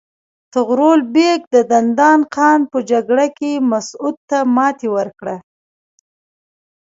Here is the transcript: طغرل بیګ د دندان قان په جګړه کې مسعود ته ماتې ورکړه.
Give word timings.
طغرل 0.53 1.01
بیګ 1.13 1.39
د 1.53 1.55
دندان 1.71 2.19
قان 2.35 2.59
په 2.71 2.77
جګړه 2.89 3.27
کې 3.37 3.51
مسعود 3.71 4.15
ته 4.29 4.37
ماتې 4.55 4.87
ورکړه. 4.97 5.35